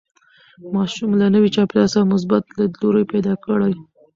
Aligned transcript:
ماشوم 0.73 1.11
له 1.21 1.27
نوي 1.35 1.49
چاپېریال 1.55 1.87
سره 1.93 2.09
مثبت 2.13 2.43
لیدلوری 2.57 3.03
پیدا 3.13 3.33
کړي. 3.45 3.71